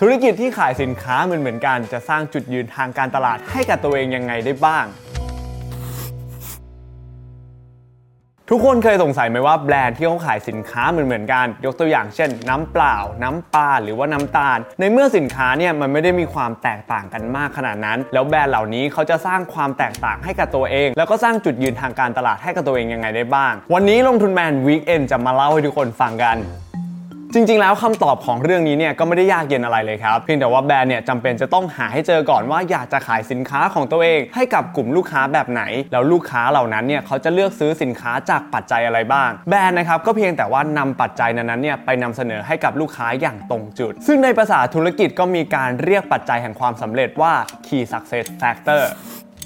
[0.00, 4.84] ธุรกิจที่ขายสินค้าเหมือนเหมือนกันจะสร้างจุดยืนทางการตลาดให้กับตัวเองยังไงได้บ้าง
[8.50, 26.36] ทุกคนเคยสงสัยไหมว่าแบรนด์ที่เขาขายสินค้าเหมือนเหมือนกัน ยกตัวอย่างเช่น น้ำเปล่า น้ำปลาหรือว่าน้ำตาล ในเมื่อสินค้าเนี่ยมันไม่ได้มีความแตกต่างกันมากขนาดนั้น แล้วแบรนด์เหล่านี้เขาจะสร้างความแตกต่างให้กับตัวเอง แล้วก็สร้างจุดยืนทางการตลาดให้กับตัวเองยังไงได้บ้าง วันนี้ลงทุนแมนวีคเอนจะมาเล่าให้ทุกคนฟังกัน
[27.34, 47.32] จริง ๆ แล้วคำตอบของเรื่องนี้เนี่ยก็ไม่ได้ยากเย็นอะไรเลยครับ เพียงแต่ว่าแบรนด์เนี่ยจำเป็นจะต้องหาให้เจอก่อนว่าอยากจะขายสินค้าของตัวเอง ให้กับกลุ่มลูกค้าแบบไหน แล้วลูกค้าเหล่านั้นเนี่ยเขาจะเลือกซื้อสินค้าจากปัจจัยอะไรบ้าง แบรนด์นะครับก็เพียงแต่ว่านำปัจจัยนั้นๆเนี่ยไปนำเสนอให้กับลูกค้าอย่างตรงจุด ซึ่งในภาษาธุรกิจก็มีการเรียกปัจจัยแห่งความสำเร็จว่า
[47.66, 48.82] key success factor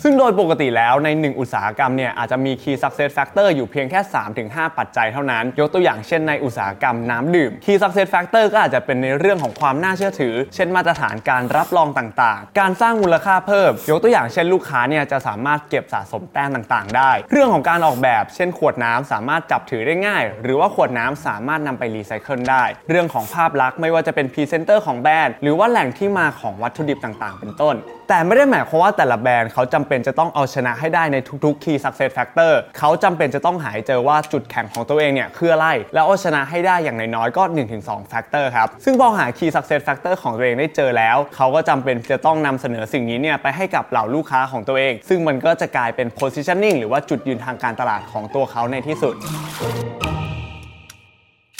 [0.03, 4.01] ซึ่งโดยปกติแล้วใน 1 อุตสาหกรรมเนี่ยอาจจะมี Key Success Factor อยู่เพียงแค่
[4.41, 27.41] 3-5 ปัจจัยเท่านั้น ยกตัวอย่างเช่นในอุตสาหกรรมน้ำดื่ม Key Success Factor ก็อาจจะเป็นในเรื่องของความน่าเชื่อถือ เช่นมาตรฐานการรับรองต่างๆ การสร้างมูลค่าเพิ่ม ยกตัวอย่างเช่นลูกค้าเนี่ยจะสามารถเก็บสะสมแต้มต่างๆ ได้ เรื่องของการออกแบบเช่น ขวดน้ำสามารถจับถือได้ง่าย หรือว่าขวดน้ำสามารถนำไปรีไซเคิลได้ เรื่องของภาพลักษณ์ไม่ว่าจะเป็นพรีเซนเตอร์ของแบรนด์หรือว่าแหล่งที่มาของวัตถุดิบต่างๆ
[27.41, 27.77] เป็นต้น
[28.13, 37.43] แต่ไม่ได้หมายความว่าแต่ละแบรนด์เขาจำเป็นจะต้องเอาชนะให้ได้ในทุกๆ key success factor เขาจำเป็นจะต้องหายเจอว่าจุดแข็งของตัวเองเนี่ยคืออะไร แล้วเอาชนะให้ได้อย่างน้อยๆก็
[37.79, 49.15] 1-2 factor ครับ ซึ่งพอหา key success factor ของตัวเองได้เจอแล้ว เขาก็จำเป็นจะต้องนำเสนอสิ่งนี้เนี่ยไปให้กับเหล่าลูกค้าของตัวเอง ซึ่งมันก็จะกลายเป็น positioning หรือว่าจุดยืนทางการตลาดของตัวเขาในที่สุด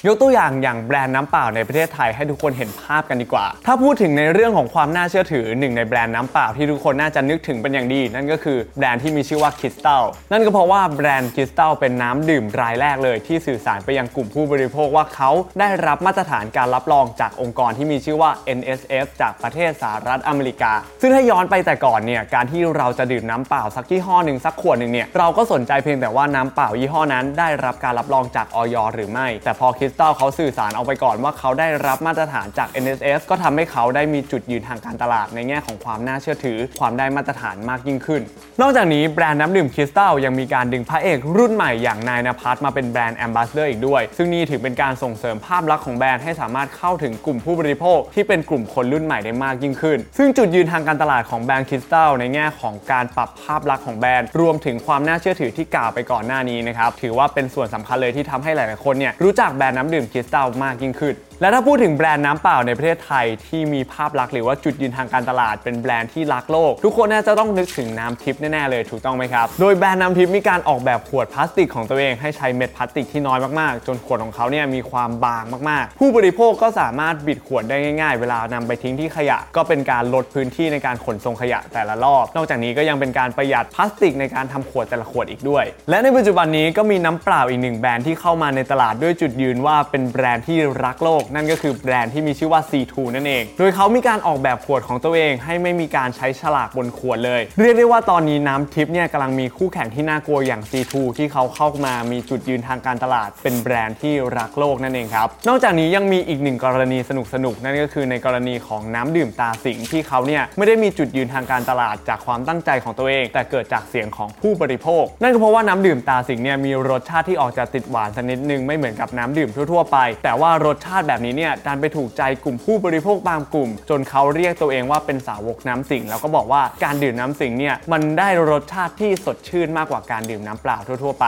[0.07, 38.23] ยกตัวอย่างอย่างแบรนด์น้ำเปล่าในประเทศไทยให้ทุกคนเห็นภาพกันดีกว่า ถ้าพูดถึงในเรื่องของความน่าเชื่อถือหนึ่งในแบรนด์น้ำเปล่าที่ทุกคนน่าจะนึกถึงเป็นอย่างดี นั่นก็คือแบรนด์ที่มีชื่อว่าคริสตัลนั่นก็เพราะว่าแบรนด์คริสตัลเป็นน้ำดื่มรายแรกเลย ที่สื่อสารไปยังกลุ่มผู้บริโภคว่าเขาได้รับมาตรฐานการรับรองจากองค์กรที่มีชื่อว่า NSF จากประเทศสหรัฐอเมริกา ซึ่งถ้าย้อนไปแต่ก่อนเนี่ยการที่เราจะดื่มน้ำเปล่าสักยี่ห้อหนึ่งสักขวดหนึ่งเนี่ยเราก็สนใจเพียงแต่ว่าน้ำเปล่ายี่ห้อนั้น ได้รับการรับรองจากออยหรือไม่ แต่พอคริสตัลเขาสื่อสารเอาไปก่อนว่าเขาได้รับมาตรฐานจาก NSF ก็ทำให้เขาได้มีจุดยืนทางการตลาดในแง่ของความน่าเชื่อถือ ความได้มาตรฐานมากยิ่งขึ้น
[38.61, 75.99] นอกจากนี้แบรนด์น้ำดื่มคริสตัลยังมีการดึงพระเอกรุ่นใหม่อย่างนาย ณภัทรมาเป็น brand ambassador อีกด้วย ซึ่งนี่ถือเป็นการส่งเสริมภาพลักษณ์ของแบรนด์ให้สามารถเข้าถึงกลุ่มผู้บริโภค ที่เป็นกลุ่มคนรุ่นใหม่ได้มากยิ่งขึ้น ซึ่งจุดยืนทางการตลาดของแบรนด์คริสตัลในแง่ของการปรับภาพลักษณ์ของแบรนด์ รวมถึงความน่าเชื่อถือที่กล่าวไปก่อนหน้านี้นะครับถือว่าเป็นส่วนสำคัญเลยที่ทำให้หลาย ๆ คนเนี่ยรู้จักแบรนด์น้ำดื่มคริสตัลมากยิ่งขึ้น และถ้าพูดถึงแบรนด์น้ำเปล่าในประเทศไทยที่มีภาพลักษณ์หรือว่าจุดยืนทางการตลาดเป็นแบรนด์ที่รักโลก ทุกคนน่าจะต้องนึกถึงน้ำทิพย์แน่ๆเลยถูกต้องไหมครับ โดยแบรนด์น้ำทิพย์มีการออกแบบขวดพลาสติกของตัวเองให้ใช้เม็ดพลาสติกที่น้อยมากๆ จนขวดของเขาเนี่ยมีความบางมากๆ
[75.99, 107.11] ผู้บริโภคก็สามารถบิดขวดได้ง่าย ๆ เวลานำไปทิ้งที่ขยะ ก็เป็นการลดพื้นที่ในการขนส่งขยะแต่ละรอบ นอกจากนี้ก็ยังเป็นการประหยัดพลาสติกในการทำขวดแต่ละขวดอีกด้วย และในปัจจุบันนี้ก็มีน้ำเปล่าอีกหนึ่งแบรนด์ที่เข้ามาในตลาดด้วยจุดยืนว่าเป็นแบรนด์ที่รักโลกนั่นก็คือแบรนด์ที่มีชื่อว่า C2 นั่นเอง โดยเขามีการออกแบบขวดของตัวเองให้ไม่มีการใช้ฉลากบนขวดเลย เรียกได้ว่าตอนนี้น้ำทิพย์เนี่ยกำลังมีคู่แข่งที่น่ากลัวอย่าง C2 ที่เขาเข้ามามีจุดยืนทางการตลาด เป็นแบรนด์ที่รักโลกนั่นเองครับ นอกจากนี้ยังมีอีกหนึ่งกรณีส
[107.45, 131.27] นุกๆนั่นก็คือในกรณีของน้ำดื่มตาสิงที่เขาเนี่ยไม่ได้มีจุดยืนทางการตลาดจากความตั้งใจของตัวเอง แต่เกิดจากเสียงของผู้บริโภค นั่นก็เพราะว่าน้ำดื่มตาสิงเนี่ยมีรสชาติที่ออกจะติดหวานสักนิดนึงไม่เหมือนกับน้ำดื่มทั่วๆไป แต่ว่ารสชาติแบบนี้เนี่ยดันไปถูกใจกลุ่มผู้บริโภคบางกลุ่ม จนเขาเรียกตัวเองว่าเป็นสาวกน้ำสิงแล้วก็บอกว่าการดื่มน้ำสิงเนี่ยมันได้รสชาติที่สดชื่นมากกว่าการดื่มน้ำเปล่าทั่ว ๆ ไป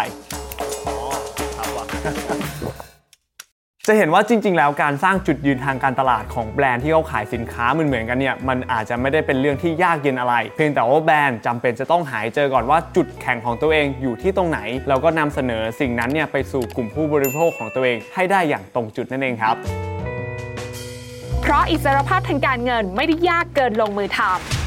[3.88, 19.56] จะเห็นว่าจริง ๆ แล้วการสร้างจุดยืนทางการตลาดของแบรนด์ที่เขาขายสินค้าเหมือนๆกันเนี่ยมันอาจจะไม่ได้เป็นเรื่องที่ยากเย็นอะไร เพียงแต่ว่าแบรนด์จำเป็นจะต้องหายเจอก่อนว่าจุดแข็งของตัวเองอยู่ที่ตรงไหน แล้วก็นำเสนอสิ่งนั้นเนี่ยไปสู่กลุ่มผู้บริโภคของตัวเองให้ได้อย่างตรงจุดนั่นเองครับ
[21.42, 24.20] เพราะอิสรภาพทางการเงินไม่ได้ยากเกินลงมือท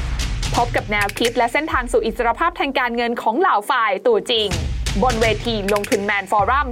[0.04, 4.50] ำพบกับแนวคิดและเส้นทางสู่อิสรภาพทางการเงินของเหล่าฝ่ายตัวจริง
[5.03, 6.68] บนเวทีลงทุนแมน Forum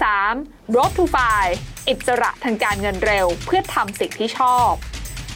[0.00, 1.44] 2023 Road to FIRE
[1.88, 4.70] อิสระทางการเงินเร็ว เพื่อทำสิ่งที่ชอบ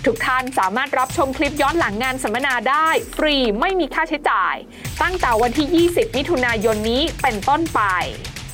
[0.07, 4.55] ทุกท่านสามารถรับชมคลิปย้อนหลังงานสัมมนาได้ ฟรีไม่มีค่าใช้จ่าย
[5.03, 7.81] ตั้งแต่วันที่ 20 มิถุนายนนี้เป็นต้นไป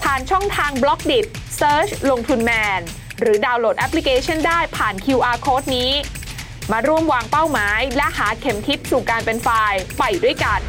[0.03, 1.21] ผ่านช่องทางบล็อกดิ
[1.59, 2.81] Search ลงทุนแมน
[3.21, 5.91] หรือดาวน์โหลดแอปพลิเคชันได้ผ่าน QR Code นี้
[6.73, 10.63] มาร่วมวางเป้าหมาย และหาเข็มทิศสู่การเป็น FIRE ไปด้วยกัน